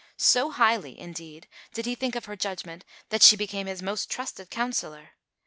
So 0.17 0.49
highly, 0.49 0.99
indeed, 0.99 1.47
did 1.75 1.85
he 1.85 1.93
think 1.93 2.15
of 2.15 2.25
her 2.25 2.35
judgment 2.35 2.83
that 3.09 3.21
she 3.21 3.35
became 3.37 3.67
his 3.67 3.83
most 3.83 4.09
trusted 4.09 4.49
counsellor. 4.49 5.11